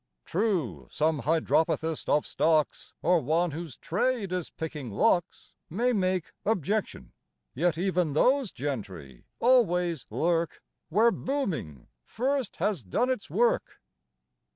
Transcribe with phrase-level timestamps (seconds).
[0.25, 7.11] True, some hydropathist of stocks, Or one whose trade is picking locks, May make objection:
[7.53, 13.79] Yet even those gentry always lurk Where booming first has done its work.